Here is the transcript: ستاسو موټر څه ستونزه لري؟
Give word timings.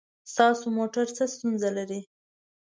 ستاسو 0.31 0.65
موټر 0.77 1.05
څه 1.17 1.23
ستونزه 1.33 1.69
لري؟ 1.77 2.01